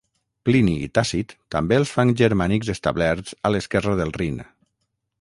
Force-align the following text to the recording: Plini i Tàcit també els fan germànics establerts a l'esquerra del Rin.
Plini 0.47 0.71
i 0.85 0.87
Tàcit 0.99 1.35
també 1.57 1.77
els 1.83 1.93
fan 1.97 2.15
germànics 2.23 2.73
establerts 2.77 3.39
a 3.51 3.55
l'esquerra 3.57 3.99
del 4.01 4.19
Rin. 4.21 4.43